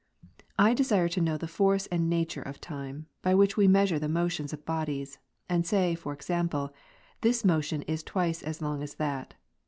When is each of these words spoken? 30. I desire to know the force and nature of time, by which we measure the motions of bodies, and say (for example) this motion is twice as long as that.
30. 0.53 0.53
I 0.57 0.73
desire 0.73 1.07
to 1.09 1.21
know 1.21 1.37
the 1.37 1.47
force 1.47 1.85
and 1.91 2.09
nature 2.09 2.41
of 2.41 2.59
time, 2.59 3.05
by 3.21 3.35
which 3.35 3.55
we 3.55 3.67
measure 3.67 3.99
the 3.99 4.09
motions 4.09 4.51
of 4.51 4.65
bodies, 4.65 5.19
and 5.47 5.63
say 5.63 5.93
(for 5.93 6.11
example) 6.11 6.73
this 7.21 7.45
motion 7.45 7.83
is 7.83 8.01
twice 8.01 8.41
as 8.41 8.63
long 8.63 8.81
as 8.81 8.95
that. 8.95 9.35